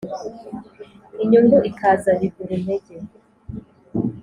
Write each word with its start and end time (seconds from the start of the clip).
inyungu 1.23 1.57
ikaza 1.69 2.11
biguru 2.19 2.53
ntege 2.63 2.95